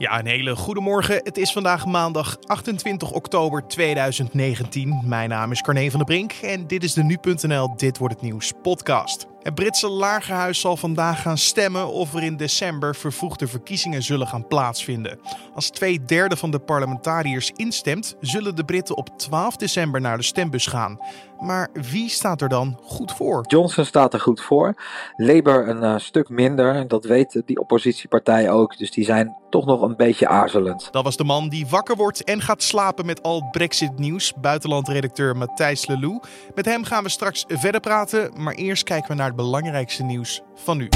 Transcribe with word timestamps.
Ja, 0.00 0.18
een 0.18 0.26
hele 0.26 0.56
goede 0.56 0.80
morgen. 0.80 1.20
Het 1.24 1.38
is 1.38 1.52
vandaag 1.52 1.86
maandag 1.86 2.36
28 2.46 3.10
oktober 3.10 3.66
2019. 3.66 5.02
Mijn 5.04 5.28
naam 5.28 5.50
is 5.50 5.60
Carne 5.60 5.90
van 5.90 5.98
der 5.98 6.08
Brink 6.08 6.32
en 6.32 6.66
dit 6.66 6.84
is 6.84 6.92
de 6.92 7.02
Nu.nl 7.02 7.76
Dit 7.76 7.98
Wordt 7.98 8.14
Het 8.14 8.22
Nieuws 8.22 8.52
podcast. 8.62 9.26
Het 9.42 9.54
Britse 9.54 9.88
lagerhuis 9.88 10.60
zal 10.60 10.76
vandaag 10.76 11.22
gaan 11.22 11.38
stemmen 11.38 11.88
of 11.88 12.14
er 12.14 12.22
in 12.22 12.36
december 12.36 12.96
vervoegde 12.96 13.46
verkiezingen 13.46 14.02
zullen 14.02 14.26
gaan 14.26 14.46
plaatsvinden. 14.46 15.18
Als 15.54 15.70
twee 15.70 16.02
derde 16.04 16.36
van 16.36 16.50
de 16.50 16.58
parlementariërs 16.58 17.52
instemt, 17.56 18.16
zullen 18.20 18.56
de 18.56 18.64
Britten 18.64 18.96
op 18.96 19.18
12 19.18 19.56
december 19.56 20.00
naar 20.00 20.16
de 20.16 20.22
stembus 20.22 20.66
gaan. 20.66 20.98
Maar 21.40 21.68
wie 21.72 22.08
staat 22.08 22.40
er 22.40 22.48
dan 22.48 22.78
goed 22.82 23.12
voor? 23.12 23.44
Johnson 23.46 23.84
staat 23.84 24.14
er 24.14 24.20
goed 24.20 24.40
voor. 24.40 24.74
Labour 25.16 25.68
een 25.68 25.82
uh, 25.82 25.98
stuk 25.98 26.28
minder. 26.28 26.88
Dat 26.88 27.04
weten 27.04 27.42
die 27.46 27.60
oppositiepartijen 27.60 28.52
ook. 28.52 28.78
Dus 28.78 28.90
die 28.90 29.04
zijn 29.04 29.36
toch 29.50 29.66
nog 29.66 29.82
een 29.82 29.96
beetje 29.96 30.28
aarzelend. 30.28 30.88
Dat 30.90 31.04
was 31.04 31.16
de 31.16 31.24
man 31.24 31.48
die 31.48 31.66
wakker 31.66 31.96
wordt 31.96 32.24
en 32.24 32.40
gaat 32.40 32.62
slapen 32.62 33.06
met 33.06 33.22
al 33.22 33.48
Brexit-nieuws. 33.50 34.32
Buitenlandredacteur 34.40 35.36
Matthijs 35.36 35.86
Lelou. 35.86 36.20
Met 36.54 36.64
hem 36.64 36.84
gaan 36.84 37.02
we 37.02 37.08
straks 37.08 37.44
verder 37.48 37.80
praten. 37.80 38.30
Maar 38.36 38.54
eerst 38.54 38.82
kijken 38.82 39.08
we 39.08 39.14
naar 39.14 39.29
belangrijkste 39.34 40.02
nieuws 40.02 40.40
van 40.54 40.76
nu. 40.76 40.88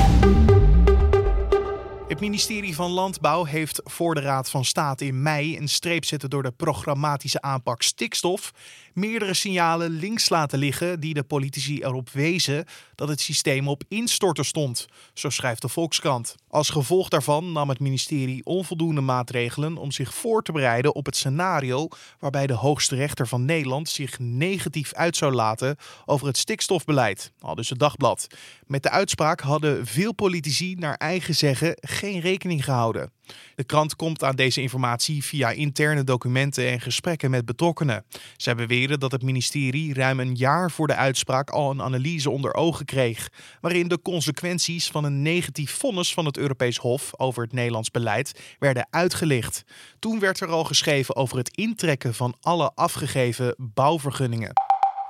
Het 2.08 2.20
ministerie 2.20 2.74
van 2.74 2.90
Landbouw 2.90 3.44
heeft 3.44 3.80
voor 3.84 4.14
de 4.14 4.20
Raad 4.20 4.50
van 4.50 4.64
State 4.64 5.06
in 5.06 5.22
mei 5.22 5.56
een 5.56 5.68
streep 5.68 6.04
zetten 6.04 6.30
door 6.30 6.42
de 6.42 6.50
programmatische 6.50 7.40
aanpak 7.40 7.82
stikstof 7.82 8.52
meerdere 8.94 9.34
signalen 9.34 9.90
links 9.90 10.28
laten 10.28 10.58
liggen 10.58 11.00
die 11.00 11.14
de 11.14 11.22
politici 11.22 11.82
erop 11.82 12.10
wezen 12.10 12.64
dat 12.94 13.08
het 13.08 13.20
systeem 13.20 13.68
op 13.68 13.82
instorten 13.88 14.44
stond, 14.44 14.86
zo 15.14 15.30
schrijft 15.30 15.62
de 15.62 15.68
Volkskrant. 15.68 16.34
Als 16.48 16.70
gevolg 16.70 17.08
daarvan 17.08 17.52
nam 17.52 17.68
het 17.68 17.80
ministerie 17.80 18.44
onvoldoende 18.44 19.00
maatregelen 19.00 19.76
om 19.76 19.90
zich 19.90 20.14
voor 20.14 20.42
te 20.42 20.52
bereiden 20.52 20.94
op 20.94 21.06
het 21.06 21.16
scenario 21.16 21.88
waarbij 22.18 22.46
de 22.46 22.52
hoogste 22.52 22.96
rechter 22.96 23.28
van 23.28 23.44
Nederland 23.44 23.88
zich 23.88 24.18
negatief 24.18 24.92
uit 24.92 25.16
zou 25.16 25.32
laten 25.32 25.76
over 26.04 26.26
het 26.26 26.36
stikstofbeleid, 26.36 27.32
al 27.40 27.54
dus 27.54 27.68
het 27.68 27.78
dagblad. 27.78 28.26
Met 28.66 28.82
de 28.82 28.90
uitspraak 28.90 29.40
hadden 29.40 29.86
veel 29.86 30.14
politici 30.14 30.74
naar 30.74 30.94
eigen 30.94 31.34
zeggen 31.34 31.76
geen 31.80 32.20
rekening 32.20 32.64
gehouden. 32.64 33.12
De 33.54 33.64
krant 33.64 33.96
komt 33.96 34.24
aan 34.24 34.36
deze 34.36 34.60
informatie 34.60 35.24
via 35.24 35.50
interne 35.50 36.04
documenten 36.04 36.68
en 36.68 36.80
gesprekken 36.80 37.30
met 37.30 37.44
betrokkenen. 37.44 38.04
Zij 38.36 38.54
beweren 38.54 39.00
dat 39.00 39.12
het 39.12 39.22
ministerie 39.22 39.94
ruim 39.94 40.20
een 40.20 40.34
jaar 40.34 40.70
voor 40.70 40.86
de 40.86 40.94
uitspraak 40.94 41.50
al 41.50 41.70
een 41.70 41.82
analyse 41.82 42.30
onder 42.30 42.54
ogen 42.54 42.84
kreeg, 42.84 43.28
waarin 43.60 43.88
de 43.88 44.02
consequenties 44.02 44.88
van 44.88 45.04
een 45.04 45.22
negatief 45.22 45.70
vonnis 45.70 46.14
van 46.14 46.26
het 46.26 46.36
Europees 46.36 46.76
Hof 46.76 47.10
over 47.16 47.42
het 47.42 47.52
Nederlands 47.52 47.90
beleid 47.90 48.54
werden 48.58 48.86
uitgelicht. 48.90 49.64
Toen 49.98 50.18
werd 50.18 50.40
er 50.40 50.48
al 50.48 50.64
geschreven 50.64 51.16
over 51.16 51.36
het 51.36 51.56
intrekken 51.56 52.14
van 52.14 52.36
alle 52.40 52.72
afgegeven 52.74 53.54
bouwvergunningen. 53.58 54.63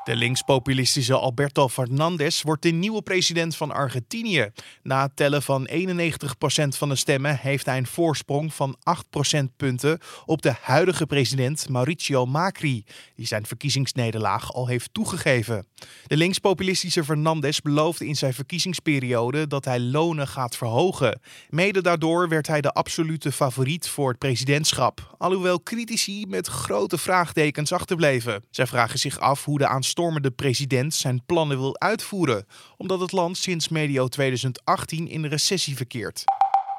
De 0.05 0.17
linkspopulistische 0.17 1.15
Alberto 1.15 1.69
Fernandez 1.69 2.43
wordt 2.43 2.63
de 2.63 2.71
nieuwe 2.71 3.03
president 3.03 3.57
van 3.57 3.71
Argentinië. 3.71 4.51
Na 4.83 5.03
het 5.03 5.17
tellen 5.17 5.43
van 5.43 5.69
91% 5.71 5.75
van 6.69 6.89
de 6.89 6.97
stemmen 6.97 7.39
heeft 7.39 7.67
hij 7.67 7.77
een 7.77 7.87
voorsprong 7.87 8.55
van 8.55 8.77
8 8.83 9.11
procentpunten 9.11 9.99
op 10.25 10.43
de 10.43 10.55
huidige 10.61 11.07
president 11.07 11.69
Mauricio 11.69 12.27
Macri, 12.27 12.85
die 13.17 13.27
zijn 13.27 13.47
verkiezingsnederlaag 13.47 14.53
al 14.53 14.67
heeft 14.67 14.89
toegegeven. 14.93 15.67
De 16.07 16.17
linkspopulistische 16.17 17.05
Fernandez 17.05 17.59
beloofde 17.59 18.07
in 18.07 18.17
zijn 18.17 18.35
verkiezingsperiode 18.35 19.47
dat 19.47 19.65
hij 19.65 19.81
lonen 19.81 20.29
gaat 20.29 20.57
verhogen. 20.57 21.21
Mede 21.49 21.83
daardoor 21.83 22.29
werd 22.29 22.47
hij 22.47 22.61
de 22.61 22.73
absolute 22.73 23.33
favoriet 23.33 23.89
voor 23.89 24.09
het 24.09 24.19
presidentschap, 24.19 25.15
alhoewel 25.19 25.63
critici 25.63 26.27
met 26.27 26.47
grote 26.47 26.99
vraagtekens 26.99 27.73
achterbleven. 27.73 28.45
Zij 28.51 28.67
vragen 28.67 28.99
zich 28.99 29.19
af 29.19 29.45
hoe 29.45 29.59
de 29.59 29.67
aanstormende 29.67 29.93
stormende 29.95 30.31
president 30.31 30.95
zijn 30.95 31.23
plannen 31.27 31.59
wil 31.59 31.81
uitvoeren, 31.81 32.47
omdat 32.77 33.01
het 33.01 33.13
land 33.13 33.37
sinds 33.37 33.69
medio 33.69 34.09
2018 34.09 35.09
in 35.09 35.27
recessie 35.27 35.77
verkeert. 35.77 36.25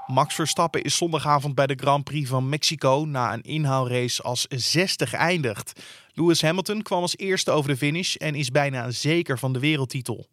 Max 0.05 0.35
Verstappen 0.35 0.81
is 0.81 0.97
zondagavond 0.97 1.55
bij 1.55 1.67
de 1.67 1.75
Grand 1.75 2.03
Prix 2.03 2.29
van 2.29 2.49
Mexico 2.49 3.05
na 3.07 3.33
een 3.33 3.41
inhaalrace 3.41 4.21
als 4.21 4.45
60 4.49 5.09
geëindigd. 5.09 5.81
Lewis 6.13 6.41
Hamilton 6.41 6.81
kwam 6.81 7.01
als 7.01 7.17
eerste 7.17 7.51
over 7.51 7.69
de 7.69 7.77
finish 7.77 8.15
en 8.15 8.35
is 8.35 8.49
bijna 8.49 8.91
zeker 8.91 9.39
van 9.39 9.53
de 9.53 9.59
wereldtitel. 9.59 10.27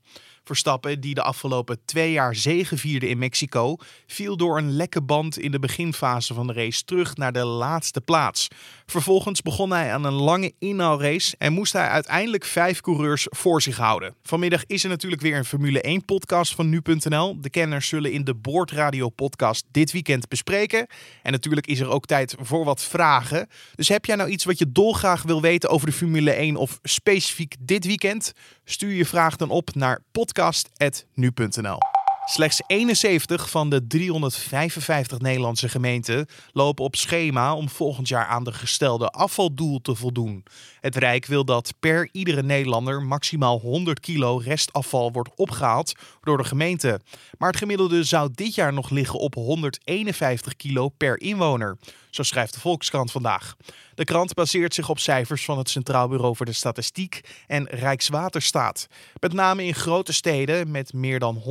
Verstappen, 0.45 1.01
die 1.01 1.15
de 1.15 1.23
afgelopen 1.23 1.79
twee 1.85 2.13
jaar 2.13 2.35
zegevierde 2.35 3.09
in 3.09 3.19
Mexico, 3.19 3.77
viel 4.07 4.37
door 4.37 4.59
een 4.59 4.71
lekke 4.71 5.03
band 5.03 5.39
in 5.39 5.51
de 5.51 5.59
beginfase 5.59 6.35
van 6.35 6.47
de 6.47 6.53
race 6.53 6.85
terug 6.85 7.17
naar 7.17 7.33
de 7.33 7.45
laatste 7.45 8.01
plaats. 8.01 8.49
Vervolgens 8.87 9.43
begon 9.43 9.71
hij 9.71 9.93
aan 9.93 10.05
een 10.05 10.13
lange 10.13 10.53
inhaalrace 10.59 11.35
en 11.39 11.53
moest 11.53 11.73
hij 11.73 11.89
uiteindelijk 11.89 12.45
vijf 12.45 12.81
coureurs 12.81 13.27
voor 13.31 13.63
zich 13.63 13.77
houden. 13.77 14.15
Vanmiddag 14.23 14.67
is 14.67 14.83
er 14.83 14.89
natuurlijk 14.89 15.23
weer 15.23 15.37
een 15.37 15.45
Formule 15.45 16.01
1-podcast 16.01 16.55
van 16.55 16.69
nu.nl. 16.69 17.41
De 17.41 17.51
kenners 17.51 17.89
zullen 17.89 18.13
in 18.13 18.25
de 18.25 18.35
Boordradio-podcast 18.35 19.65
dit 19.71 19.93
weekend 19.93 20.29
bespreken. 20.29 20.87
En 21.23 21.33
natuurlijk 21.33 21.67
is 21.67 21.81
er 21.81 21.89
ook 21.89 22.07
tijd 22.07 22.35
voor 22.41 22.65
wat 22.65 22.83
vragen. 22.83 23.49
Dus 23.75 23.89
heb 23.89 24.05
jij 24.05 24.17
nou 24.17 24.31
iets 24.31 24.45
wat 24.45 24.59
je 24.59 24.73
dolgraag 24.73 25.23
wil 25.23 25.41
weten 25.41 25.71
over 25.71 25.87
de 25.87 25.93
Formule 25.93 26.31
1 26.31 26.57
of 26.57 26.79
specifiek 26.83 27.55
dit 27.61 27.85
weekend? 27.85 28.33
Stuur 28.65 28.93
je 28.93 29.07
vraag 29.07 29.37
dan 29.37 29.51
op 29.51 29.75
naar 29.75 30.01
podcast.nu.nl. 30.33 31.79
Slechts 32.25 32.63
71 32.67 33.51
van 33.51 33.71
de 33.71 33.87
355 33.87 35.19
Nederlandse 35.19 35.69
gemeenten 35.69 36.27
lopen 36.53 36.85
op 36.85 36.97
schema 36.97 37.55
om 37.55 37.69
volgend 37.69 38.09
jaar 38.09 38.27
aan 38.27 38.45
de 38.45 38.53
gestelde 38.53 39.09
afvaldoel 39.09 39.81
te 39.81 39.95
voldoen. 39.95 40.45
Het 40.81 40.97
Rijk 40.97 41.27
wil 41.27 41.45
dat 41.45 41.75
per 41.81 42.09
iedere 42.13 42.43
Nederlander 42.43 43.03
maximaal 43.03 43.59
100 43.59 44.01
kilo 44.01 44.37
restafval 44.37 45.13
wordt 45.13 45.31
opgehaald 45.35 45.93
door 46.23 46.37
de 46.37 46.45
gemeente. 46.45 47.01
Maar 47.39 47.49
het 47.49 47.59
gemiddelde 47.59 48.05
zou 48.05 48.31
dit 48.35 48.55
jaar 48.55 48.73
nog 48.73 48.91
liggen 48.91 49.19
op 49.19 49.35
151 49.35 50.57
kilo 50.57 50.89
per 50.89 51.21
inwoner. 51.21 51.77
Zo 52.13 52.23
schrijft 52.23 52.55
de 52.55 52.61
Volkskrant 52.61 53.11
vandaag. 53.11 53.57
De 53.95 54.05
krant 54.05 54.35
baseert 54.35 54.75
zich 54.75 54.89
op 54.89 54.99
cijfers 54.99 55.45
van 55.45 55.59
het 55.59 55.71
Centraal 55.71 56.09
Bureau 56.09 56.37
voor 56.37 56.47
de 56.47 56.53
Statistiek 56.53 57.21
en 57.47 57.67
Rijkswaterstaat. 57.71 58.87
Met 59.21 59.33
name 59.33 59.65
in 59.65 59.75
grote 59.75 60.13
steden 60.13 60.71
met 60.71 60.93
meer 60.93 61.19
dan 61.19 61.43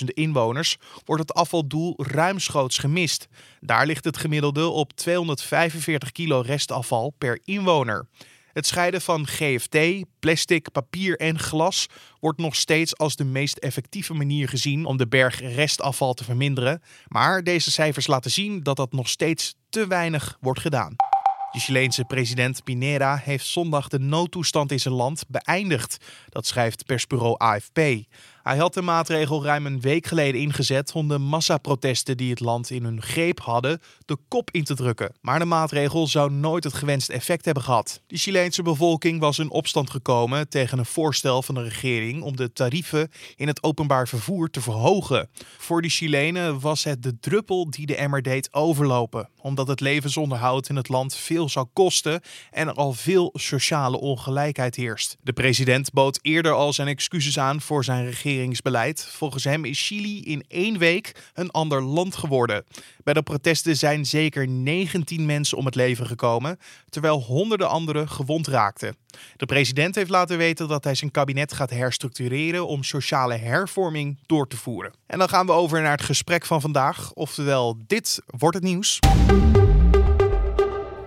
100.000 0.00 0.04
inwoners 0.04 0.76
wordt 1.04 1.22
het 1.22 1.34
afvaldoel 1.34 1.94
ruimschoots 1.96 2.78
gemist. 2.78 3.28
Daar 3.60 3.86
ligt 3.86 4.04
het 4.04 4.16
gemiddelde 4.16 4.68
op 4.68 4.92
245 4.92 6.12
kilo 6.12 6.40
restafval 6.40 7.14
per 7.18 7.40
inwoner. 7.44 8.06
Het 8.58 8.66
scheiden 8.66 9.00
van 9.00 9.26
GFT, 9.26 9.78
plastic, 10.18 10.72
papier 10.72 11.18
en 11.18 11.38
glas 11.38 11.86
wordt 12.20 12.38
nog 12.38 12.56
steeds 12.56 12.96
als 12.96 13.16
de 13.16 13.24
meest 13.24 13.56
effectieve 13.56 14.14
manier 14.14 14.48
gezien 14.48 14.84
om 14.84 14.96
de 14.96 15.08
berg 15.08 15.40
restafval 15.40 16.14
te 16.14 16.24
verminderen. 16.24 16.82
Maar 17.08 17.42
deze 17.42 17.70
cijfers 17.70 18.06
laten 18.06 18.30
zien 18.30 18.62
dat 18.62 18.76
dat 18.76 18.92
nog 18.92 19.08
steeds 19.08 19.54
te 19.68 19.86
weinig 19.86 20.36
wordt 20.40 20.60
gedaan. 20.60 20.96
De 21.50 21.58
Chileense 21.58 22.04
president 22.04 22.64
Pinera 22.64 23.16
heeft 23.16 23.46
zondag 23.46 23.88
de 23.88 23.98
noodtoestand 23.98 24.72
in 24.72 24.80
zijn 24.80 24.94
land 24.94 25.24
beëindigd. 25.28 26.04
Dat 26.28 26.46
schrijft 26.46 26.86
persbureau 26.86 27.34
AFP. 27.36 27.78
Hij 28.48 28.56
had 28.56 28.74
de 28.74 28.82
maatregel 28.82 29.44
ruim 29.44 29.66
een 29.66 29.80
week 29.80 30.06
geleden 30.06 30.40
ingezet 30.40 30.92
om 30.92 31.08
de 31.08 31.18
massaprotesten 31.18 32.16
die 32.16 32.30
het 32.30 32.40
land 32.40 32.70
in 32.70 32.84
hun 32.84 33.02
greep 33.02 33.40
hadden 33.40 33.80
de 34.04 34.16
kop 34.28 34.50
in 34.50 34.64
te 34.64 34.74
drukken. 34.74 35.12
Maar 35.20 35.38
de 35.38 35.44
maatregel 35.44 36.06
zou 36.06 36.32
nooit 36.32 36.64
het 36.64 36.74
gewenste 36.74 37.12
effect 37.12 37.44
hebben 37.44 37.62
gehad. 37.62 38.00
De 38.06 38.16
Chileense 38.16 38.62
bevolking 38.62 39.20
was 39.20 39.38
in 39.38 39.50
opstand 39.50 39.90
gekomen 39.90 40.48
tegen 40.48 40.78
een 40.78 40.86
voorstel 40.86 41.42
van 41.42 41.54
de 41.54 41.62
regering 41.62 42.22
om 42.22 42.36
de 42.36 42.52
tarieven 42.52 43.10
in 43.36 43.46
het 43.46 43.62
openbaar 43.62 44.08
vervoer 44.08 44.50
te 44.50 44.60
verhogen. 44.60 45.28
Voor 45.58 45.82
de 45.82 45.88
Chilenen 45.88 46.60
was 46.60 46.84
het 46.84 47.02
de 47.02 47.18
druppel 47.20 47.70
die 47.70 47.86
de 47.86 47.96
emmer 47.96 48.22
deed 48.22 48.54
overlopen, 48.54 49.28
omdat 49.40 49.68
het 49.68 49.80
levensonderhoud 49.80 50.68
in 50.68 50.76
het 50.76 50.88
land 50.88 51.14
veel 51.14 51.48
zou 51.48 51.66
kosten 51.72 52.20
en 52.50 52.68
er 52.68 52.74
al 52.74 52.92
veel 52.92 53.30
sociale 53.34 53.98
ongelijkheid 53.98 54.76
heerst. 54.76 55.16
De 55.22 55.32
president 55.32 55.92
bood 55.92 56.18
eerder 56.22 56.52
al 56.52 56.72
zijn 56.72 56.88
excuses 56.88 57.38
aan 57.38 57.60
voor 57.60 57.84
zijn 57.84 58.04
regering 58.04 58.36
Volgens 59.10 59.44
hem 59.44 59.64
is 59.64 59.86
Chili 59.86 60.22
in 60.22 60.44
één 60.48 60.78
week 60.78 61.30
een 61.34 61.50
ander 61.50 61.82
land 61.82 62.16
geworden. 62.16 62.64
Bij 63.04 63.14
de 63.14 63.22
protesten 63.22 63.76
zijn 63.76 64.06
zeker 64.06 64.48
19 64.48 65.26
mensen 65.26 65.58
om 65.58 65.64
het 65.64 65.74
leven 65.74 66.06
gekomen, 66.06 66.58
terwijl 66.88 67.22
honderden 67.22 67.68
anderen 67.68 68.08
gewond 68.08 68.46
raakten. 68.46 68.96
De 69.36 69.46
president 69.46 69.94
heeft 69.94 70.10
laten 70.10 70.38
weten 70.38 70.68
dat 70.68 70.84
hij 70.84 70.94
zijn 70.94 71.10
kabinet 71.10 71.52
gaat 71.52 71.70
herstructureren 71.70 72.66
om 72.66 72.82
sociale 72.82 73.36
hervorming 73.36 74.18
door 74.26 74.48
te 74.48 74.56
voeren. 74.56 74.92
En 75.06 75.18
dan 75.18 75.28
gaan 75.28 75.46
we 75.46 75.52
over 75.52 75.82
naar 75.82 75.96
het 75.96 76.02
gesprek 76.02 76.46
van 76.46 76.60
vandaag, 76.60 77.12
oftewel 77.12 77.76
dit 77.86 78.22
wordt 78.26 78.56
het 78.56 78.64
nieuws. 78.64 78.98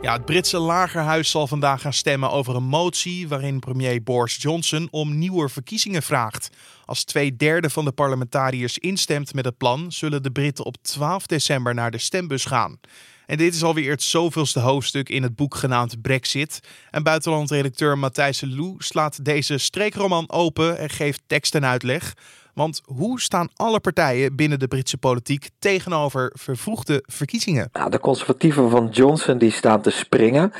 Ja, 0.01 0.13
het 0.13 0.25
Britse 0.25 0.57
lagerhuis 0.57 1.29
zal 1.29 1.47
vandaag 1.47 1.81
gaan 1.81 1.93
stemmen 1.93 2.31
over 2.31 2.55
een 2.55 2.63
motie 2.63 3.27
waarin 3.27 3.59
premier 3.59 4.03
Boris 4.03 4.37
Johnson 4.39 4.87
om 4.91 5.17
nieuwe 5.17 5.49
verkiezingen 5.49 6.03
vraagt. 6.03 6.49
Als 6.85 7.03
twee 7.03 7.35
derde 7.35 7.69
van 7.69 7.85
de 7.85 7.91
parlementariërs 7.91 8.77
instemt 8.77 9.33
met 9.33 9.45
het 9.45 9.57
plan, 9.57 9.91
zullen 9.91 10.23
de 10.23 10.31
Britten 10.31 10.65
op 10.65 10.75
12 10.81 11.25
december 11.25 11.73
naar 11.73 11.91
de 11.91 11.97
stembus 11.97 12.45
gaan. 12.45 12.79
En 13.25 13.37
dit 13.37 13.53
is 13.53 13.63
alweer 13.63 13.91
het 13.91 14.03
zoveelste 14.03 14.59
hoofdstuk 14.59 15.09
in 15.09 15.23
het 15.23 15.35
boek 15.35 15.55
genaamd 15.55 16.01
Brexit. 16.01 16.59
En 16.91 17.03
buitenlandredacteur 17.03 17.97
Matthijs 17.97 18.41
Lou 18.41 18.75
slaat 18.77 19.25
deze 19.25 19.57
streekroman 19.57 20.29
open 20.29 20.77
en 20.77 20.89
geeft 20.89 21.21
tekst 21.27 21.55
en 21.55 21.65
uitleg. 21.65 22.13
Want 22.61 22.81
hoe 22.85 23.21
staan 23.21 23.49
alle 23.55 23.79
partijen 23.79 24.35
binnen 24.35 24.59
de 24.59 24.67
Britse 24.67 24.97
politiek 24.97 25.49
tegenover 25.59 26.31
vervroegde 26.33 27.03
verkiezingen? 27.05 27.69
Nou, 27.73 27.89
de 27.89 27.99
conservatieven 27.99 28.69
van 28.69 28.87
Johnson 28.91 29.37
die 29.37 29.51
staan 29.51 29.81
te 29.81 29.89
springen. 29.89 30.51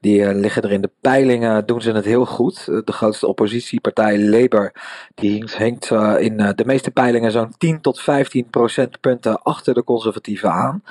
Die 0.00 0.20
uh, 0.20 0.34
liggen 0.34 0.62
er 0.62 0.72
in 0.72 0.80
de 0.80 0.90
peilingen, 1.00 1.66
doen 1.66 1.80
ze 1.80 1.92
het 1.92 2.04
heel 2.04 2.26
goed. 2.26 2.64
De 2.64 2.92
grootste 2.92 3.26
oppositiepartij 3.26 4.18
Labour, 4.18 4.72
die 5.14 5.44
hinkt 5.56 5.90
uh, 5.90 6.14
in 6.18 6.40
uh, 6.40 6.50
de 6.54 6.64
meeste 6.64 6.90
peilingen 6.90 7.32
zo'n 7.32 7.54
10 7.58 7.80
tot 7.80 8.00
15 8.00 8.46
procentpunten 8.50 9.42
achter 9.42 9.74
de 9.74 9.84
conservatieven 9.84 10.50
aan. 10.50 10.82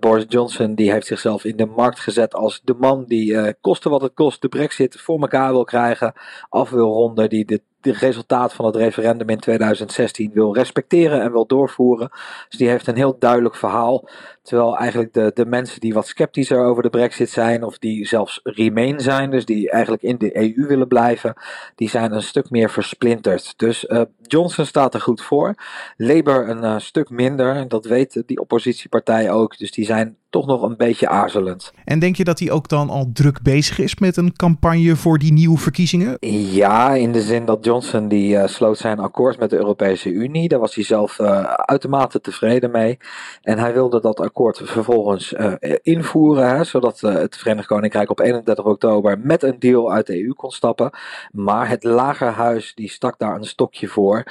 Boris 0.00 0.24
Johnson 0.28 0.74
die 0.74 0.92
heeft 0.92 1.06
zichzelf 1.06 1.44
in 1.44 1.56
de 1.56 1.66
markt 1.66 2.00
gezet 2.00 2.34
als 2.34 2.60
de 2.64 2.74
man 2.78 3.04
die 3.04 3.54
koste 3.60 3.88
wat 3.88 4.02
het 4.02 4.14
kost 4.14 4.42
de 4.42 4.48
brexit 4.48 5.00
voor 5.00 5.20
elkaar 5.20 5.50
wil 5.50 5.64
krijgen, 5.64 6.12
af 6.48 6.70
wil 6.70 6.92
ronden, 6.92 7.28
die 7.28 7.44
de 7.44 7.60
het 7.90 8.00
resultaat 8.00 8.52
van 8.54 8.64
het 8.64 8.76
referendum 8.76 9.28
in 9.28 9.38
2016 9.38 10.30
wil 10.32 10.54
respecteren 10.54 11.22
en 11.22 11.32
wil 11.32 11.46
doorvoeren. 11.46 12.10
Dus 12.48 12.58
die 12.58 12.68
heeft 12.68 12.86
een 12.86 12.96
heel 12.96 13.16
duidelijk 13.18 13.56
verhaal. 13.56 14.08
Terwijl 14.42 14.76
eigenlijk 14.76 15.12
de, 15.12 15.30
de 15.34 15.46
mensen 15.46 15.80
die 15.80 15.94
wat 15.94 16.06
sceptischer 16.06 16.64
over 16.64 16.82
de 16.82 16.90
brexit 16.90 17.30
zijn, 17.30 17.64
of 17.64 17.78
die 17.78 18.06
zelfs 18.06 18.40
remain 18.42 19.00
zijn, 19.00 19.30
dus 19.30 19.44
die 19.44 19.70
eigenlijk 19.70 20.02
in 20.02 20.18
de 20.18 20.36
EU 20.36 20.66
willen 20.66 20.88
blijven, 20.88 21.34
die 21.74 21.88
zijn 21.88 22.12
een 22.12 22.22
stuk 22.22 22.50
meer 22.50 22.70
versplinterd. 22.70 23.54
Dus 23.56 23.84
uh, 23.84 24.02
Johnson 24.22 24.66
staat 24.66 24.94
er 24.94 25.00
goed 25.00 25.22
voor. 25.22 25.54
Labour 25.96 26.48
een 26.48 26.64
uh, 26.64 26.78
stuk 26.78 27.10
minder, 27.10 27.68
dat 27.68 27.84
weten 27.84 28.22
die 28.26 28.40
oppositiepartij 28.40 29.30
ook. 29.30 29.58
Dus 29.58 29.70
die 29.70 29.84
zijn 29.84 30.16
toch 30.32 30.46
nog 30.46 30.62
een 30.62 30.76
beetje 30.76 31.08
aarzelend. 31.08 31.72
En 31.84 31.98
denk 31.98 32.16
je 32.16 32.24
dat 32.24 32.38
hij 32.38 32.50
ook 32.50 32.68
dan 32.68 32.90
al 32.90 33.10
druk 33.12 33.42
bezig 33.42 33.78
is 33.78 33.98
met 33.98 34.16
een 34.16 34.32
campagne 34.36 34.96
voor 34.96 35.18
die 35.18 35.32
nieuwe 35.32 35.58
verkiezingen? 35.58 36.16
Ja, 36.54 36.94
in 36.94 37.12
de 37.12 37.20
zin 37.20 37.44
dat 37.44 37.64
Johnson 37.64 38.08
die 38.08 38.34
uh, 38.34 38.46
sloot 38.46 38.78
zijn 38.78 38.98
akkoord 38.98 39.38
met 39.38 39.50
de 39.50 39.56
Europese 39.56 40.10
Unie. 40.10 40.48
Daar 40.48 40.58
was 40.58 40.74
hij 40.74 40.84
zelf 40.84 41.18
uh, 41.18 41.42
uitermate 41.42 42.20
tevreden 42.20 42.70
mee. 42.70 42.98
En 43.42 43.58
hij 43.58 43.72
wilde 43.72 44.00
dat 44.00 44.20
akkoord 44.20 44.60
vervolgens 44.64 45.32
uh, 45.32 45.52
invoeren, 45.82 46.56
hè, 46.56 46.64
zodat 46.64 47.00
het 47.00 47.36
Verenigd 47.36 47.66
Koninkrijk 47.66 48.10
op 48.10 48.20
31 48.20 48.64
oktober 48.64 49.18
met 49.18 49.42
een 49.42 49.58
deal 49.58 49.92
uit 49.92 50.06
de 50.06 50.24
EU 50.24 50.32
kon 50.32 50.50
stappen. 50.50 50.90
Maar 51.32 51.68
het 51.68 51.84
lagerhuis 51.84 52.74
die 52.74 52.90
stak 52.90 53.18
daar 53.18 53.36
een 53.36 53.44
stokje 53.44 53.88
voor. 53.88 54.24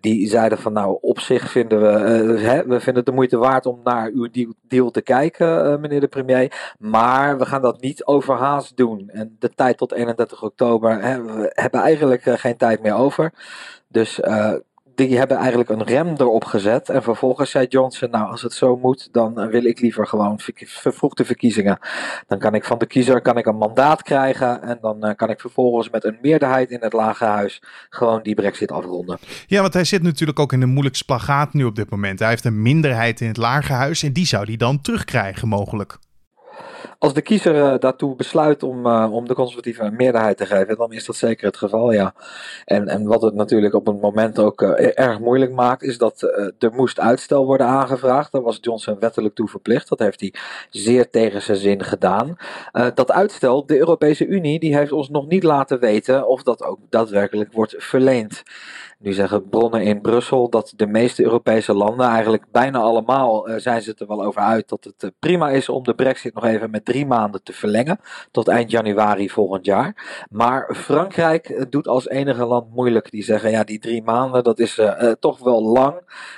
die 0.00 0.28
zeiden 0.28 0.58
van 0.58 0.72
nou, 0.72 0.98
op 1.00 1.20
zich 1.20 1.50
vinden 1.50 1.80
we, 1.80 1.88
hè, 2.38 2.66
we 2.66 2.80
vinden 2.80 2.94
het 2.94 3.06
de 3.06 3.12
moeite 3.12 3.36
waard 3.36 3.66
om 3.66 3.80
naar 3.84 4.10
uw 4.14 4.30
deal, 4.30 4.52
deal 4.68 4.90
te 4.90 5.00
kijken 5.00 5.14
uh, 5.24 5.76
meneer 5.76 6.00
de 6.00 6.08
premier. 6.08 6.74
Maar 6.78 7.38
we 7.38 7.46
gaan 7.46 7.62
dat 7.62 7.80
niet 7.80 8.04
overhaast 8.04 8.76
doen. 8.76 9.08
En 9.08 9.36
de 9.38 9.50
tijd 9.54 9.78
tot 9.78 9.92
31 9.92 10.42
oktober, 10.42 11.02
hè, 11.02 11.22
we 11.22 11.50
hebben 11.54 11.80
eigenlijk 11.80 12.26
uh, 12.26 12.34
geen 12.36 12.56
tijd 12.56 12.82
meer 12.82 12.94
over. 12.94 13.32
Dus 13.88 14.18
uh, 14.18 14.54
die 14.96 15.18
hebben 15.18 15.36
eigenlijk 15.36 15.70
een 15.70 15.84
rem 15.84 16.14
erop 16.16 16.44
gezet. 16.44 16.88
En 16.88 17.02
vervolgens 17.02 17.50
zei 17.50 17.66
Johnson, 17.66 18.10
nou 18.10 18.30
als 18.30 18.42
het 18.42 18.52
zo 18.52 18.76
moet, 18.76 19.08
dan 19.12 19.48
wil 19.48 19.64
ik 19.64 19.80
liever 19.80 20.06
gewoon 20.06 20.40
vervroegde 20.56 21.24
verkiezingen. 21.24 21.78
Dan 22.26 22.38
kan 22.38 22.54
ik 22.54 22.64
van 22.64 22.78
de 22.78 22.86
kiezer 22.86 23.20
kan 23.20 23.38
ik 23.38 23.46
een 23.46 23.56
mandaat 23.56 24.02
krijgen 24.02 24.62
en 24.62 24.78
dan 24.80 25.06
uh, 25.06 25.14
kan 25.14 25.30
ik 25.30 25.40
vervolgens 25.40 25.90
met 25.90 26.04
een 26.04 26.18
meerderheid 26.22 26.70
in 26.70 26.80
het 26.80 26.92
lagerhuis 26.92 27.62
gewoon 27.88 28.22
die 28.22 28.34
brexit 28.34 28.72
afronden. 28.72 29.18
Ja, 29.46 29.60
want 29.60 29.74
hij 29.74 29.84
zit 29.84 30.02
natuurlijk 30.02 30.38
ook 30.38 30.52
in 30.52 30.62
een 30.62 30.68
moeilijk 30.68 30.96
splagaat 30.96 31.52
nu 31.52 31.64
op 31.64 31.76
dit 31.76 31.90
moment. 31.90 32.18
Hij 32.18 32.28
heeft 32.28 32.44
een 32.44 32.62
minderheid 32.62 33.20
in 33.20 33.28
het 33.28 33.36
lagerhuis 33.36 34.02
en 34.02 34.12
die 34.12 34.26
zou 34.26 34.44
hij 34.44 34.56
dan 34.56 34.80
terugkrijgen 34.80 35.48
mogelijk. 35.48 35.98
Als 36.98 37.14
de 37.14 37.22
kiezer 37.22 37.54
uh, 37.54 37.78
daartoe 37.78 38.16
besluit 38.16 38.62
om, 38.62 38.86
uh, 38.86 39.08
om 39.12 39.28
de 39.28 39.34
conservatieve 39.34 39.90
meerderheid 39.90 40.36
te 40.36 40.46
geven, 40.46 40.76
dan 40.76 40.92
is 40.92 41.04
dat 41.04 41.16
zeker 41.16 41.46
het 41.46 41.56
geval, 41.56 41.92
ja. 41.92 42.14
En, 42.64 42.88
en 42.88 43.06
wat 43.06 43.22
het 43.22 43.34
natuurlijk 43.34 43.74
op 43.74 43.86
het 43.86 44.00
moment 44.00 44.38
ook 44.38 44.62
uh, 44.62 44.98
erg 44.98 45.18
moeilijk 45.18 45.52
maakt, 45.52 45.82
is 45.82 45.98
dat 45.98 46.22
er 46.58 46.72
moest 46.72 47.00
uitstel 47.00 47.46
worden 47.46 47.66
aangevraagd. 47.66 48.32
Daar 48.32 48.42
was 48.42 48.58
Johnson 48.60 48.98
wettelijk 48.98 49.34
toe 49.34 49.48
verplicht. 49.48 49.88
Dat 49.88 49.98
heeft 49.98 50.20
hij 50.20 50.34
zeer 50.70 51.10
tegen 51.10 51.42
zijn 51.42 51.56
zin 51.56 51.84
gedaan. 51.84 52.36
dat 52.94 53.12
uitstel, 53.12 53.66
de 53.66 53.78
Europese 53.78 54.26
Unie, 54.26 54.58
die 54.58 54.76
heeft 54.76 54.92
ons 54.92 55.08
nog 55.10 55.26
niet 55.26 55.42
laten 55.42 55.80
weten 55.80 56.28
of 56.28 56.42
dat 56.42 56.62
ook 56.62 56.78
daadwerkelijk 56.88 57.52
wordt 57.52 57.74
verleend. 57.78 58.42
Nu 58.98 59.12
zeggen 59.12 59.48
bronnen 59.48 59.82
in 59.82 60.00
Brussel 60.00 60.48
dat 60.50 60.72
de 60.76 60.86
meeste 60.86 61.22
Europese 61.22 61.74
landen, 61.74 62.06
eigenlijk 62.06 62.44
bijna 62.52 62.78
allemaal, 62.78 63.48
uh, 63.48 63.56
zijn 63.56 63.82
ze 63.82 63.90
het 63.90 64.00
er 64.00 64.06
wel 64.06 64.24
over 64.24 64.40
uit 64.40 64.68
dat 64.68 64.84
het 64.84 65.02
uh, 65.02 65.10
prima 65.18 65.50
is 65.50 65.68
om 65.68 65.82
de 65.82 65.94
brexit 65.94 66.34
nog 66.34 66.44
even 66.44 66.70
met 66.70 66.84
drie 66.84 67.06
maanden 67.06 67.42
te 67.42 67.52
verlengen, 67.52 68.00
tot 68.30 68.48
eind 68.48 68.70
januari 68.70 69.30
volgend 69.30 69.64
jaar. 69.64 70.24
Maar 70.30 70.74
Frankrijk 70.74 71.48
uh, 71.48 71.62
doet 71.70 71.88
als 71.88 72.08
enige 72.08 72.44
land 72.44 72.74
moeilijk. 72.74 73.10
Die 73.10 73.22
zeggen, 73.22 73.50
ja, 73.50 73.64
die 73.64 73.78
drie 73.78 74.02
maanden, 74.02 74.44
dat 74.44 74.58
is 74.58 74.80
toch 75.20 75.38
wel 75.38 75.62
lang. 75.62 75.94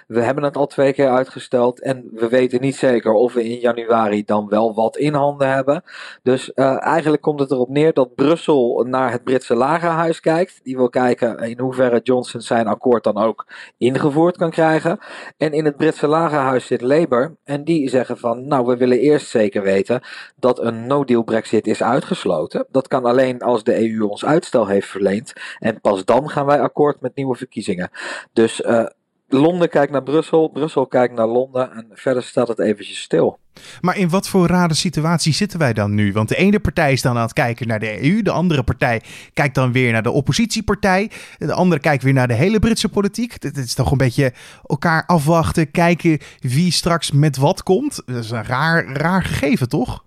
We 0.07 0.23
hebben 0.23 0.45
het 0.45 0.57
al 0.57 0.67
twee 0.67 0.93
keer 0.93 1.09
uitgesteld 1.09 1.81
en 1.81 2.09
we 2.13 2.29
weten 2.29 2.61
niet 2.61 2.77
zeker 2.77 3.13
of 3.13 3.33
we 3.33 3.45
in 3.45 3.59
januari 3.59 4.25
dan 4.25 4.49
wel 4.49 4.75
wat 4.75 4.97
in 4.97 5.15
handen 5.15 5.49
hebben. 5.49 5.83
Dus 6.23 6.53
eigenlijk 6.55 7.23
komt 7.23 7.41
het 7.41 7.51
erop 7.51 7.69
neer 7.69 7.93
dat 7.93 8.15
Brussel 8.15 8.85
naar 8.89 9.13
het 9.13 9.25
Britse 9.25 9.55
lagerhuis 9.55 10.21
kijkt. 10.21 10.61
Die 10.63 10.77
wil 10.77 10.89
kijken 10.89 11.39
in 11.39 11.59
hoeverre 11.59 12.01
Johnson 12.03 12.41
zijn 12.49 12.67
akkoord 12.67 13.05
dan 13.05 13.17
ook 13.17 13.47
ingevoerd 13.77 14.37
kan 14.37 14.51
krijgen. 14.51 14.99
En 15.37 15.53
in 15.53 15.65
het 15.65 15.77
Britse 15.77 16.07
lagerhuis 16.07 16.67
zit 16.67 16.81
Labour. 16.81 17.37
En 17.45 17.65
die 17.65 17.89
zeggen 17.89 18.19
van, 18.19 18.47
nou, 18.47 18.67
we 18.67 18.77
willen 18.77 18.99
eerst 18.99 19.29
zeker 19.29 19.63
weten 19.63 20.01
dat 20.37 20.59
een 20.59 20.87
no-deal 20.87 21.23
Brexit 21.23 21.67
is 21.67 21.83
uitgesloten. 21.83 22.67
Dat 22.71 22.89
kan 22.89 23.05
alleen 23.05 23.41
als 23.41 23.65
de 23.65 23.91
EU 23.91 24.03
ons 24.03 24.25
uitstel 24.25 24.67
heeft 24.67 24.89
verleend. 24.89 25.33
En 25.59 25.81
pas 25.81 26.05
dan 26.05 26.31
gaan 26.31 26.47
wij 26.47 26.61
akkoord 26.61 27.01
met 27.01 27.17
nieuwe 27.17 27.37
verkiezingen. 27.37 27.91
Dus 28.33 28.61
uh, 28.61 28.87
Londen 29.29 29.69
kijkt 29.69 29.93
naar 29.93 30.03
Brussel, 30.03 30.49
Brussel 30.49 30.87
kijkt 30.87 31.15
naar 31.15 31.27
Londen 31.27 31.73
en 31.73 31.87
verder 31.93 32.23
staat 32.23 32.49
het 32.49 32.59
eventjes 32.59 33.01
stil. 33.01 33.39
Maar 33.81 33.97
in 33.97 34.09
wat 34.09 34.29
voor 34.29 34.47
rare 34.47 34.75
situatie 34.75 35.33
zitten 35.33 35.59
wij 35.59 35.73
dan 35.73 35.95
nu? 35.95 36.13
Want 36.13 36.29
de 36.29 36.37
ene 36.37 36.61
partij 36.61 36.93
is 36.93 37.03
dan 37.03 37.17
aan 37.17 37.23
het 37.23 37.33
kijken 37.33 37.67
naar 37.67 37.79
de 37.79 38.05
EU, 38.05 38.23
de 38.23 38.31
andere 38.31 38.63
partij 38.63 39.03
kijkt 39.33 39.55
dan 39.55 39.73
weer 39.73 39.93
naar 39.93 40.03
de 40.03 40.11
oppositiepartij, 40.11 41.11
de 41.39 41.53
andere 41.53 41.81
kijkt 41.81 42.03
weer 42.03 42.13
naar 42.13 42.29
de 42.29 42.35
hele 42.35 42.59
Britse 42.59 42.89
politiek. 42.89 43.35
Het 43.39 43.57
is 43.57 43.75
toch 43.75 43.91
een 43.91 43.99
beetje 43.99 44.33
elkaar 44.67 45.07
afwachten, 45.07 45.71
kijken 45.71 46.19
wie 46.39 46.73
straks 46.73 47.11
met 47.11 47.37
wat 47.37 47.63
komt. 47.63 48.03
Dat 48.07 48.25
is 48.25 48.31
een 48.31 48.45
raar, 48.45 48.87
raar 48.93 49.23
gegeven, 49.25 49.69
toch? 49.69 50.07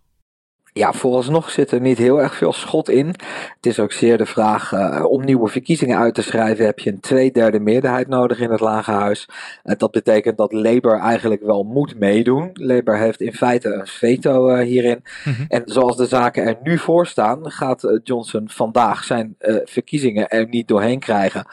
Ja, 0.73 0.94
vooralsnog 0.94 1.49
zit 1.49 1.71
er 1.71 1.81
niet 1.81 1.97
heel 1.97 2.21
erg 2.21 2.35
veel 2.35 2.54
schot 2.54 2.90
in. 2.90 3.07
Het 3.56 3.66
is 3.66 3.80
ook 3.80 3.92
zeer 3.92 4.18
de 4.18 4.25
vraag, 4.25 4.71
uh, 4.71 5.06
om 5.07 5.25
nieuwe 5.25 5.47
verkiezingen 5.47 5.97
uit 5.97 6.13
te 6.13 6.21
schrijven 6.21 6.66
heb 6.66 6.80
je 6.80 6.92
een 6.92 6.99
tweederde 6.99 7.59
meerderheid 7.59 8.07
nodig 8.07 8.40
in 8.40 8.51
het 8.51 8.59
Lagerhuis. 8.59 9.30
Uh, 9.63 9.75
dat 9.78 9.92
betekent 9.92 10.37
dat 10.37 10.54
Labour 10.54 10.99
eigenlijk 10.99 11.42
wel 11.42 11.63
moet 11.63 11.99
meedoen. 11.99 12.49
Labour 12.54 12.99
heeft 12.99 13.21
in 13.21 13.33
feite 13.33 13.73
een 13.73 13.87
veto 13.87 14.49
uh, 14.49 14.63
hierin. 14.63 15.04
Mm 15.25 15.33
-hmm. 15.33 15.45
En 15.47 15.61
zoals 15.66 15.97
de 15.97 16.06
zaken 16.06 16.44
er 16.44 16.57
nu 16.63 16.78
voor 16.78 17.07
staan, 17.07 17.51
gaat 17.51 17.99
Johnson 18.04 18.49
vandaag 18.49 19.04
zijn 19.04 19.35
verkiezingen 19.63 20.30
er 20.30 20.47
niet 20.47 20.68
doorheen 20.68 20.99
krijgen. 20.99 21.45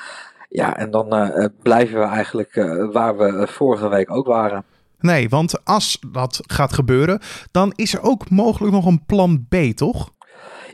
Ja, 0.49 0.77
en 0.77 0.91
dan 0.91 1.33
blijven 1.63 1.99
we 1.99 2.07
eigenlijk 2.07 2.55
waar 2.93 3.17
we 3.17 3.47
vorige 3.47 3.89
week 3.89 4.11
ook 4.11 4.27
waren. 4.27 4.65
Nee, 4.99 5.29
want 5.29 5.65
als 5.65 5.99
dat 6.13 6.41
gaat 6.47 6.73
gebeuren, 6.73 7.21
dan 7.51 7.73
is 7.77 7.95
er 7.95 8.03
ook 8.03 8.31
mogelijk 8.31 8.73
nog 8.73 8.87
een 8.87 9.05
plan 9.07 9.47
B, 9.49 9.55
toch? 9.75 10.11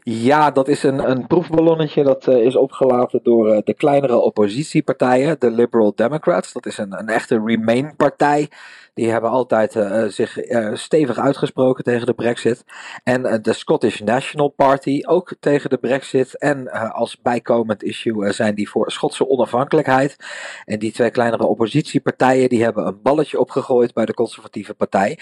Ja, 0.03 0.51
dat 0.51 0.69
is 0.69 0.83
een, 0.83 1.11
een 1.11 1.27
proefballonnetje 1.27 2.03
dat 2.03 2.27
uh, 2.27 2.45
is 2.45 2.57
opgelaten 2.57 3.21
door 3.23 3.49
uh, 3.49 3.59
de 3.65 3.75
kleinere 3.75 4.17
oppositiepartijen, 4.17 5.37
de 5.39 5.51
Liberal 5.51 5.93
Democrats. 5.95 6.53
Dat 6.53 6.67
is 6.67 6.79
een, 6.79 6.99
een 6.99 7.09
echte 7.09 7.43
Remain-partij. 7.45 8.49
Die 8.95 9.11
hebben 9.11 9.31
altijd 9.31 9.75
uh, 9.75 10.05
zich 10.05 10.39
stevig 10.73 11.19
uitgesproken 11.19 11.85
tegen 11.85 12.07
de 12.07 12.15
Brexit. 12.15 12.65
En 13.03 13.43
de 13.43 13.53
Scottish 13.53 14.01
National 14.01 14.49
Party 14.49 15.01
ook 15.07 15.35
tegen 15.41 15.71
de 15.71 15.77
Brexit. 15.77 16.39
En 16.39 16.71
als 16.93 17.21
bijkomend 17.21 17.83
issue 17.83 18.33
zijn 18.33 18.55
die 18.55 18.69
voor 18.69 18.91
Schotse 18.91 19.29
onafhankelijkheid. 19.29 20.17
En 20.65 20.79
die 20.79 20.93
twee 20.93 21.11
kleinere 21.11 21.47
oppositiepartijen 21.47 22.49
die 22.49 22.63
hebben 22.63 22.87
een 22.87 23.03
balletje 23.03 23.41
opgegooid 23.41 23.93
bij 23.93 24.05
de 24.05 24.15
conservatieve 24.15 24.75
partij. 24.75 25.19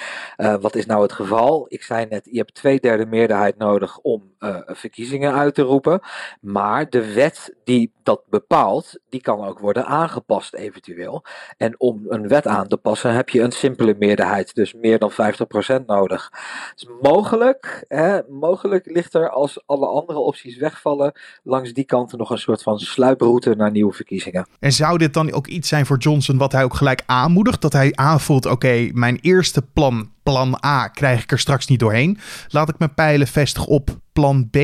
wat 0.60 0.74
is 0.74 0.86
nou 0.86 1.02
het 1.02 1.12
geval? 1.12 1.66
Ik 1.68 1.82
zei 1.82 2.06
net, 2.06 2.28
je 2.30 2.38
hebt 2.38 2.54
twee 2.54 2.80
derde 2.80 3.06
meerderheid 3.06 3.58
nodig 3.58 3.98
om 3.98 4.30
verkiezingen 4.66 5.34
uit 5.34 5.54
te 5.54 5.62
roepen. 5.62 6.00
Maar 6.40 6.90
de 6.90 7.14
wet 7.14 7.54
die 7.64 7.92
dat 8.02 8.22
bepaalt, 8.28 9.00
die 9.08 9.20
kan 9.20 9.44
ook 9.44 9.58
worden 9.58 9.86
aangepast 9.86 10.54
eventueel. 10.54 11.24
En 11.56 11.80
om 11.80 12.04
een 12.08 12.28
wet 12.28 12.46
aan 12.46 12.68
te 12.68 12.76
passen 12.76 13.14
heb 13.14 13.28
je 13.28 13.40
een 13.40 13.52
simpele 13.62 13.96
meerderheid, 13.98 14.54
dus 14.54 14.74
meer 14.74 14.98
dan 14.98 15.10
50% 15.10 15.84
nodig. 15.86 16.30
Dus 16.74 16.88
mogelijk, 17.02 17.84
hè, 17.88 18.20
mogelijk 18.28 18.86
ligt 18.86 19.14
er 19.14 19.30
als 19.30 19.62
alle 19.66 19.86
andere 19.86 20.18
opties 20.18 20.56
wegvallen, 20.56 21.12
langs 21.42 21.72
die 21.72 21.84
kant 21.84 22.16
nog 22.16 22.30
een 22.30 22.38
soort 22.38 22.62
van 22.62 22.78
sluiproute 22.78 23.54
naar 23.54 23.70
nieuwe 23.70 23.92
verkiezingen. 23.92 24.46
En 24.60 24.72
zou 24.72 24.98
dit 24.98 25.14
dan 25.14 25.32
ook 25.32 25.46
iets 25.46 25.68
zijn 25.68 25.86
voor 25.86 25.98
Johnson 25.98 26.38
wat 26.38 26.52
hij 26.52 26.64
ook 26.64 26.74
gelijk 26.74 27.02
aanmoedigt? 27.06 27.60
Dat 27.60 27.72
hij 27.72 27.92
aanvoelt, 27.94 28.46
oké, 28.46 28.90
mijn 28.92 29.18
eerste 29.20 29.62
plan 29.62 30.10
plan 30.22 30.58
A 30.64 30.88
krijg 30.88 31.22
ik 31.22 31.32
er 31.32 31.38
straks 31.38 31.66
niet 31.66 31.80
doorheen. 31.80 32.18
Laat 32.48 32.68
ik 32.68 32.78
mijn 32.78 32.94
pijlen 32.94 33.26
vestigen 33.26 33.68
op 33.68 33.90
plan 34.12 34.50
B? 34.50 34.56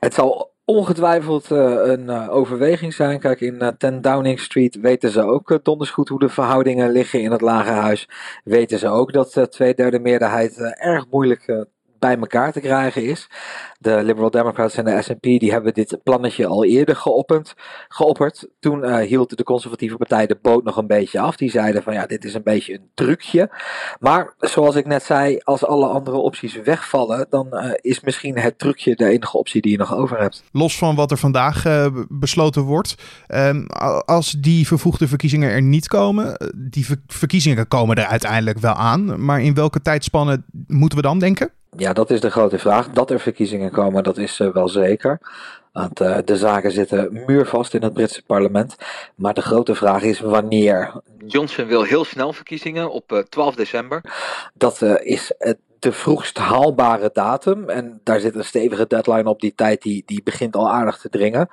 Het 0.00 0.14
zal 0.14 0.53
ongetwijfeld 0.64 1.50
uh, 1.50 1.58
een 1.82 2.04
uh, 2.04 2.30
overweging 2.30 2.94
zijn. 2.94 3.20
Kijk, 3.20 3.40
in 3.40 3.54
uh, 3.62 3.68
10 3.68 4.00
Downing 4.00 4.40
Street 4.40 4.80
weten 4.80 5.10
ze 5.10 5.22
ook 5.22 5.58
donders 5.62 5.90
goed 5.90 6.08
hoe 6.08 6.18
de 6.18 6.28
verhoudingen 6.28 6.90
liggen 6.90 7.22
in 7.22 7.30
het 7.30 7.40
lagerhuis. 7.40 8.08
Weten 8.44 8.78
ze 8.78 8.88
ook 8.88 9.12
dat 9.12 9.46
twee 9.50 9.74
derde 9.74 9.98
meerderheid 9.98 10.58
erg 10.78 11.06
moeilijk 11.10 11.66
bij 12.04 12.18
elkaar 12.18 12.52
te 12.52 12.60
krijgen 12.60 13.04
is. 13.04 13.28
De 13.78 14.02
Liberal 14.02 14.30
Democrats 14.30 14.76
en 14.76 14.84
de 14.84 15.02
SNP 15.02 15.22
die 15.22 15.52
hebben 15.52 15.74
dit 15.74 15.98
plannetje 16.02 16.46
al 16.46 16.64
eerder 16.64 16.96
geopperd. 16.96 17.54
geopperd. 17.88 18.48
Toen 18.60 18.84
uh, 18.84 18.96
hield 18.96 19.36
de 19.36 19.44
conservatieve 19.44 19.96
partij 19.96 20.26
de 20.26 20.38
boot 20.42 20.64
nog 20.64 20.76
een 20.76 20.86
beetje 20.86 21.20
af. 21.20 21.36
Die 21.36 21.50
zeiden 21.50 21.82
van 21.82 21.92
ja, 21.92 22.06
dit 22.06 22.24
is 22.24 22.34
een 22.34 22.42
beetje 22.42 22.74
een 22.74 22.88
trucje. 22.94 23.50
Maar 24.00 24.34
zoals 24.38 24.74
ik 24.74 24.86
net 24.86 25.02
zei, 25.02 25.38
als 25.44 25.64
alle 25.64 25.86
andere 25.86 26.16
opties 26.16 26.54
wegvallen, 26.62 27.26
dan 27.30 27.48
uh, 27.50 27.70
is 27.80 28.00
misschien 28.00 28.38
het 28.38 28.58
trucje 28.58 28.96
de 28.96 29.06
enige 29.06 29.38
optie 29.38 29.60
die 29.60 29.70
je 29.70 29.78
nog 29.78 29.94
over 29.96 30.20
hebt. 30.20 30.42
Los 30.52 30.78
van 30.78 30.94
wat 30.94 31.10
er 31.10 31.18
vandaag 31.18 31.66
uh, 31.66 31.86
besloten 32.08 32.62
wordt, 32.62 32.94
um, 33.28 33.66
als 34.04 34.30
die 34.30 34.66
vervoegde 34.66 35.08
verkiezingen 35.08 35.50
er 35.50 35.62
niet 35.62 35.88
komen, 35.88 36.52
die 36.70 36.86
ver 36.86 36.96
verkiezingen 37.06 37.68
komen 37.68 37.96
er 37.96 38.06
uiteindelijk 38.06 38.58
wel 38.58 38.74
aan. 38.74 39.24
Maar 39.24 39.42
in 39.42 39.54
welke 39.54 39.82
tijdspanne 39.82 40.42
moeten 40.66 40.98
we 40.98 41.04
dan 41.04 41.18
denken? 41.18 41.50
Ja, 41.76 41.92
dat 41.92 42.10
is 42.10 42.20
de 42.20 42.30
grote 42.30 42.58
vraag. 42.58 42.90
Dat 42.90 43.10
er 43.10 43.20
verkiezingen 43.20 43.70
komen, 43.70 44.02
dat 44.02 44.18
is 44.18 44.40
uh, 44.40 44.52
wel 44.52 44.68
zeker. 44.68 45.20
Want 45.72 46.00
uh, 46.00 46.18
de 46.24 46.36
zaken 46.36 46.70
zitten 46.70 47.22
muurvast 47.26 47.74
in 47.74 47.82
het 47.82 47.92
Britse 47.92 48.22
parlement. 48.22 48.76
Maar 49.14 49.34
de 49.34 49.42
grote 49.42 49.74
vraag 49.74 50.02
is 50.02 50.20
wanneer. 50.20 50.92
Johnson 51.26 51.66
wil 51.66 51.82
heel 51.82 52.04
snel 52.04 52.32
verkiezingen 52.32 52.90
op 52.90 53.12
uh, 53.12 53.18
12 53.18 53.54
december. 53.54 54.00
Dat 54.54 54.82
is 54.82 55.32
de 55.84 55.92
vroegst 55.92 56.38
haalbare 56.38 57.10
datum. 57.12 57.68
En 57.68 58.00
daar 58.02 58.20
zit 58.20 58.34
een 58.34 58.44
stevige 58.44 58.86
deadline 58.86 59.28
op. 59.28 59.40
Die 59.40 59.54
tijd 59.54 59.82
die, 59.82 60.02
die 60.06 60.22
begint 60.22 60.56
al 60.56 60.70
aardig 60.70 60.98
te 60.98 61.08
dringen. 61.08 61.48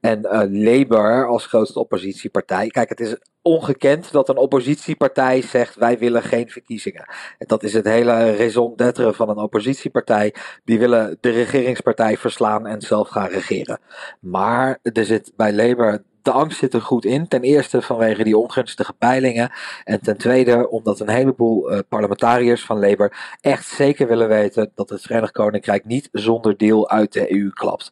En 0.00 0.20
Labour 0.50 1.26
als 1.28 1.46
grootste 1.46 1.78
oppositiepartij. 1.78 2.66
Kijk, 2.66 2.88
het 2.88 3.00
is 3.00 3.16
ongekend 3.42 4.12
dat 4.12 4.28
een 4.28 4.36
oppositiepartij 4.36 5.42
zegt 5.42 5.74
wij 5.74 5.98
willen 5.98 6.22
geen 6.22 6.50
verkiezingen. 6.50 7.08
En 7.38 7.46
dat 7.46 7.62
is 7.62 7.72
het 7.72 7.84
hele 7.84 8.36
raison 8.36 8.76
d'être 8.76 9.12
van 9.12 9.28
een 9.28 9.38
oppositiepartij. 9.38 10.34
Die 10.64 10.78
willen 10.78 11.18
de 11.20 11.30
regeringspartij 11.30 12.16
verslaan 12.16 12.66
en 12.66 12.80
zelf 12.80 13.08
gaan 13.08 13.28
regeren. 13.28 13.80
Maar 14.20 14.78
er 14.82 15.04
zit 15.04 15.32
bij 15.36 15.52
Labour 15.52 16.02
de 16.22 16.30
angst 16.30 16.58
zit 16.58 16.74
er 16.74 16.82
goed 16.82 17.04
in. 17.04 17.28
Ten 17.28 17.42
eerste 17.42 17.82
vanwege 17.82 18.24
die 18.24 18.38
ongunstige 18.38 18.92
peilingen. 18.92 19.52
En 19.84 20.00
ten 20.02 20.16
tweede 20.16 20.70
omdat 20.70 21.00
een 21.00 21.10
heleboel 21.10 21.72
uh, 21.72 21.78
parlementariërs 21.88 22.64
van 22.64 22.78
Labour 22.78 23.36
echt 23.40 23.66
zeker 23.66 24.08
willen 24.08 24.28
weten 24.28 24.70
dat 24.74 24.90
het 24.90 25.02
Verenigd 25.02 25.32
Koninkrijk 25.32 25.84
niet 25.84 26.08
zonder 26.12 26.56
deel 26.56 26.90
uit 26.90 27.12
de 27.12 27.32
EU 27.32 27.50
klapt. 27.50 27.90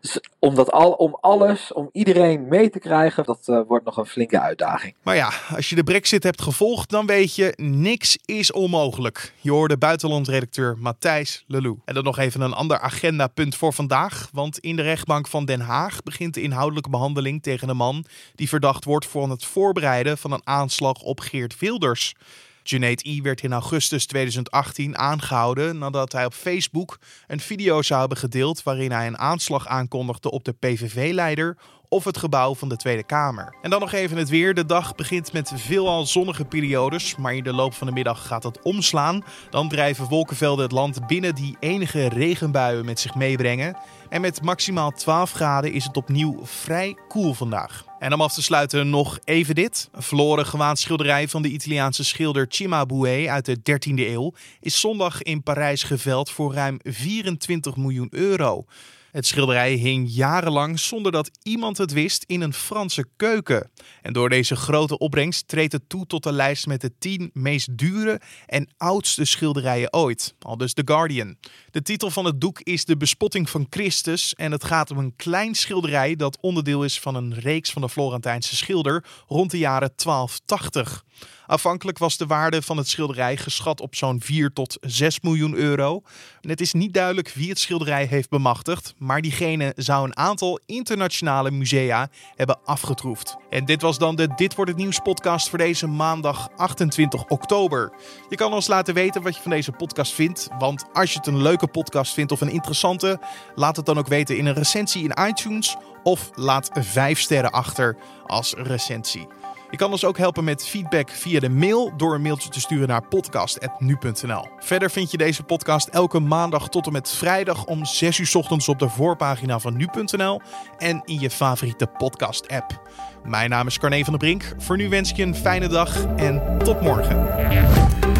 Dus 0.00 0.20
om, 0.38 0.54
dat 0.54 0.72
al, 0.72 0.92
om 0.92 1.18
alles, 1.20 1.72
om 1.72 1.88
iedereen 1.92 2.48
mee 2.48 2.70
te 2.70 2.78
krijgen, 2.78 3.24
dat 3.24 3.46
uh, 3.46 3.60
wordt 3.66 3.84
nog 3.84 3.96
een 3.96 4.06
flinke 4.06 4.40
uitdaging. 4.40 4.94
Maar 5.02 5.16
ja, 5.16 5.30
als 5.54 5.68
je 5.68 5.74
de 5.74 5.84
brexit 5.84 6.22
hebt 6.22 6.42
gevolgd, 6.42 6.90
dan 6.90 7.06
weet 7.06 7.34
je, 7.34 7.52
niks 7.56 8.18
is 8.24 8.52
onmogelijk. 8.52 9.32
Je 9.40 9.50
hoorde 9.50 9.78
buitenlandredacteur 9.78 10.76
Matthijs 10.78 11.44
Lelou. 11.46 11.78
En 11.84 11.94
dan 11.94 12.04
nog 12.04 12.18
even 12.18 12.40
een 12.40 12.52
ander 12.52 12.78
agendapunt 12.78 13.56
voor 13.56 13.72
vandaag. 13.72 14.28
Want 14.32 14.58
in 14.58 14.76
de 14.76 14.82
rechtbank 14.82 15.28
van 15.28 15.44
Den 15.44 15.60
Haag 15.60 16.02
begint 16.02 16.34
de 16.34 16.42
inhoudelijke 16.42 16.90
behandeling 16.90 17.42
tegen 17.42 17.68
man 17.74 18.04
die 18.34 18.48
verdacht 18.48 18.84
wordt 18.84 19.06
van 19.06 19.30
het 19.30 19.44
voorbereiden 19.44 20.18
van 20.18 20.32
een 20.32 20.46
aanslag 20.46 21.00
op 21.00 21.20
Geert 21.20 21.58
Wilders. 21.58 22.14
Junaid 22.62 23.06
I 23.06 23.22
werd 23.22 23.42
in 23.42 23.52
augustus 23.52 24.06
2018 24.06 24.98
aangehouden 24.98 25.78
nadat 25.78 26.12
hij 26.12 26.24
op 26.24 26.34
Facebook 26.34 26.98
een 27.26 27.40
video 27.40 27.82
zou 27.82 28.00
hebben 28.00 28.18
gedeeld 28.18 28.62
waarin 28.62 28.92
hij 28.92 29.06
een 29.06 29.18
aanslag 29.18 29.66
aankondigde 29.66 30.30
op 30.30 30.44
de 30.44 30.52
PVV-leider 30.52 31.56
of 31.92 32.04
het 32.04 32.18
gebouw 32.18 32.54
van 32.54 32.68
de 32.68 32.76
Tweede 32.76 33.02
Kamer. 33.02 33.54
En 33.62 33.70
dan 33.70 33.80
nog 33.80 33.92
even 33.92 34.16
het 34.16 34.28
weer. 34.28 34.54
De 34.54 34.66
dag 34.66 34.94
begint 34.94 35.32
met 35.32 35.52
veelal 35.54 36.06
zonnige 36.06 36.44
periodes, 36.44 37.16
maar 37.16 37.34
in 37.34 37.44
de 37.44 37.52
loop 37.52 37.74
van 37.74 37.86
de 37.86 37.92
middag 37.92 38.26
gaat 38.26 38.42
het 38.42 38.62
omslaan. 38.62 39.24
Dan 39.50 39.68
drijven 39.68 40.08
wolkenvelden 40.08 40.64
het 40.64 40.72
land 40.72 41.06
binnen 41.06 41.34
die 41.34 41.56
enige 41.60 42.08
regenbuien 42.08 42.84
met 42.84 43.00
zich 43.00 43.14
meebrengen. 43.14 43.76
En 44.08 44.20
met 44.20 44.42
maximaal 44.42 44.90
12 44.90 45.32
graden 45.32 45.72
is 45.72 45.84
het 45.84 45.96
opnieuw 45.96 46.40
vrij 46.42 46.96
koel 47.08 47.34
vandaag. 47.34 47.84
En 47.98 48.12
om 48.12 48.20
af 48.20 48.32
te 48.32 48.42
sluiten 48.42 48.90
nog 48.90 49.18
even 49.24 49.54
dit. 49.54 49.88
Een 49.92 50.02
verloren 50.02 50.46
gewaand 50.46 50.78
schilderij 50.78 51.28
van 51.28 51.42
de 51.42 51.48
Italiaanse 51.48 52.04
schilder 52.04 52.46
Cimabue 52.48 53.30
uit 53.30 53.44
de 53.44 53.56
13e 53.56 53.94
eeuw 53.94 54.32
is 54.60 54.80
zondag 54.80 55.22
in 55.22 55.42
Parijs 55.42 55.82
geveld 55.82 56.30
voor 56.30 56.54
ruim 56.54 56.78
24 56.82 57.76
miljoen 57.76 58.08
euro. 58.10 58.64
Het 59.10 59.26
schilderij 59.26 59.72
hing 59.72 60.08
jarenlang 60.10 60.78
zonder 60.78 61.12
dat 61.12 61.30
iemand 61.42 61.78
het 61.78 61.92
wist 61.92 62.24
in 62.26 62.40
een 62.40 62.52
Franse 62.52 63.04
keuken. 63.16 63.70
En 64.02 64.12
door 64.12 64.28
deze 64.28 64.56
grote 64.56 64.98
opbrengst 64.98 65.48
treedt 65.48 65.72
het 65.72 65.88
toe 65.88 66.06
tot 66.06 66.22
de 66.22 66.32
lijst 66.32 66.66
met 66.66 66.80
de 66.80 66.92
10 66.98 67.30
meest 67.32 67.78
dure 67.78 68.20
en 68.46 68.68
oudste 68.76 69.24
schilderijen 69.24 69.92
ooit. 69.92 70.34
Al 70.38 70.56
dus 70.56 70.72
The 70.72 70.82
Guardian. 70.84 71.36
De 71.70 71.82
titel 71.82 72.10
van 72.10 72.24
het 72.24 72.40
doek 72.40 72.60
is 72.60 72.84
De 72.84 72.96
Bespotting 72.96 73.50
van 73.50 73.66
Christus 73.70 74.34
en 74.34 74.52
het 74.52 74.64
gaat 74.64 74.90
om 74.90 74.98
een 74.98 75.16
klein 75.16 75.54
schilderij 75.54 76.16
dat 76.16 76.38
onderdeel 76.40 76.84
is 76.84 77.00
van 77.00 77.14
een 77.14 77.34
reeks 77.34 77.70
van 77.70 77.82
de 77.82 77.88
Florentijnse 77.88 78.56
schilder 78.56 79.04
rond 79.26 79.50
de 79.50 79.58
jaren 79.58 79.92
1280. 79.96 81.04
Afhankelijk 81.50 81.98
was 81.98 82.16
de 82.16 82.26
waarde 82.26 82.62
van 82.62 82.76
het 82.76 82.88
schilderij 82.88 83.36
geschat 83.36 83.80
op 83.80 83.94
zo'n 83.94 84.20
4 84.20 84.52
tot 84.52 84.76
6 84.80 85.20
miljoen 85.20 85.54
euro. 85.54 86.02
het 86.40 86.60
is 86.60 86.72
niet 86.72 86.94
duidelijk 86.94 87.32
wie 87.34 87.48
het 87.48 87.58
schilderij 87.58 88.04
heeft 88.04 88.28
bemachtigd, 88.28 88.94
maar 88.98 89.20
diegene 89.20 89.72
zou 89.76 90.04
een 90.04 90.16
aantal 90.16 90.60
internationale 90.66 91.50
musea 91.50 92.08
hebben 92.34 92.58
afgetroefd. 92.64 93.36
En 93.48 93.64
dit 93.64 93.82
was 93.82 93.98
dan 93.98 94.16
de 94.16 94.28
Dit 94.36 94.54
wordt 94.54 94.70
het 94.70 94.80
nieuws 94.80 94.98
podcast 94.98 95.48
voor 95.48 95.58
deze 95.58 95.86
maandag 95.86 96.48
28 96.56 97.24
oktober. 97.24 97.92
Je 98.28 98.36
kan 98.36 98.52
ons 98.52 98.66
laten 98.66 98.94
weten 98.94 99.22
wat 99.22 99.36
je 99.36 99.42
van 99.42 99.50
deze 99.50 99.72
podcast 99.72 100.12
vindt, 100.12 100.48
want 100.58 100.84
als 100.92 101.12
je 101.12 101.18
het 101.18 101.26
een 101.26 101.42
leuke 101.42 101.66
podcast 101.66 102.14
vindt 102.14 102.32
of 102.32 102.40
een 102.40 102.52
interessante, 102.52 103.20
laat 103.54 103.76
het 103.76 103.86
dan 103.86 103.98
ook 103.98 104.08
weten 104.08 104.36
in 104.36 104.46
een 104.46 104.54
recensie 104.54 105.04
in 105.04 105.26
iTunes 105.28 105.76
of 106.02 106.30
laat 106.34 106.70
5 106.72 107.20
sterren 107.20 107.50
achter 107.50 107.96
als 108.26 108.54
recensie. 108.56 109.39
Je 109.70 109.76
kan 109.76 109.90
ons 109.90 110.04
ook 110.04 110.18
helpen 110.18 110.44
met 110.44 110.66
feedback 110.66 111.10
via 111.10 111.40
de 111.40 111.48
mail 111.48 111.92
door 111.96 112.14
een 112.14 112.22
mailtje 112.22 112.48
te 112.48 112.60
sturen 112.60 112.88
naar 112.88 113.08
podcast.nu.nl. 113.08 114.46
Verder 114.58 114.90
vind 114.90 115.10
je 115.10 115.16
deze 115.16 115.42
podcast 115.42 115.88
elke 115.88 116.18
maandag 116.18 116.68
tot 116.68 116.86
en 116.86 116.92
met 116.92 117.10
vrijdag 117.10 117.64
om 117.64 117.84
6 117.84 118.18
uur 118.18 118.30
ochtends 118.32 118.68
op 118.68 118.78
de 118.78 118.88
voorpagina 118.88 119.58
van 119.58 119.76
nu.nl 119.76 120.40
en 120.78 121.02
in 121.04 121.20
je 121.20 121.30
favoriete 121.30 121.86
podcast-app. 121.86 122.80
Mijn 123.24 123.50
naam 123.50 123.66
is 123.66 123.78
Carne 123.78 124.04
van 124.04 124.12
der 124.12 124.28
Brink. 124.28 124.54
Voor 124.58 124.76
nu 124.76 124.88
wens 124.88 125.10
ik 125.10 125.16
je 125.16 125.22
een 125.22 125.34
fijne 125.34 125.68
dag 125.68 126.06
en 126.16 126.58
tot 126.58 126.80
morgen. 126.80 128.19